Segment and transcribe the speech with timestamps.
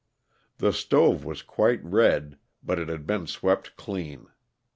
[0.57, 4.29] The stove was quite red, but it had been swept clean.